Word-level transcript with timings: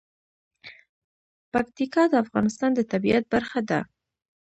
پکتیکا 1.51 2.03
د 2.09 2.13
افغانستان 2.23 2.71
د 2.75 2.79
طبیعت 2.91 3.23
برخه 3.33 3.59
ده. 3.69 3.79